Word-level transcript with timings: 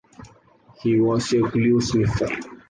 He 0.81 0.99
was 0.99 1.31
a 1.31 1.41
'glue-sniffer'? 1.41 2.39